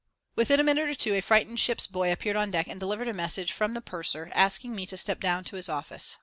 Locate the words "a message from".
3.07-3.75